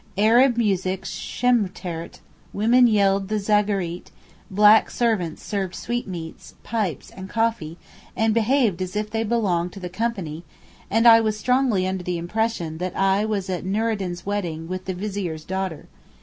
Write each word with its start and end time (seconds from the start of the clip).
Arab 0.17 0.57
music 0.57 1.03
schmetterte, 1.03 2.21
women 2.53 2.87
yelled 2.87 3.27
the 3.27 3.37
zaghareet, 3.39 4.05
black 4.49 4.89
servants 4.89 5.43
served 5.43 5.75
sweetmeats, 5.75 6.55
pipes, 6.63 7.11
and 7.11 7.29
coffee, 7.29 7.77
and 8.17 8.33
behaved 8.33 8.81
as 8.81 8.95
if 8.95 9.11
they 9.11 9.21
belonged 9.23 9.71
to 9.71 9.79
the 9.79 9.89
company, 9.89 10.43
and 10.89 11.07
I 11.07 11.21
was 11.21 11.37
strongly 11.37 11.87
under 11.87 12.03
the 12.03 12.17
impression 12.17 12.79
that 12.79 12.95
I 12.97 13.25
was 13.25 13.47
at 13.47 13.63
Nurreddin's 13.63 14.25
wedding 14.25 14.67
with 14.67 14.85
the 14.85 14.95
Vizier's 14.95 15.45
daughter. 15.45 15.85